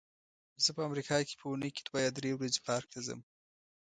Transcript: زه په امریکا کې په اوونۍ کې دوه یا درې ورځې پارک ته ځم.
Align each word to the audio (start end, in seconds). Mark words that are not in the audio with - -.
زه 0.63 0.69
په 0.75 0.81
امریکا 0.89 1.17
کې 1.27 1.35
په 1.39 1.45
اوونۍ 1.47 1.69
کې 1.75 1.81
دوه 1.87 1.99
یا 2.05 2.11
درې 2.17 2.31
ورځې 2.35 2.63
پارک 2.67 2.87
ته 2.93 2.99
ځم. 3.05 3.21